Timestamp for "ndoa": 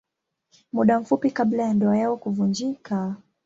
1.73-1.97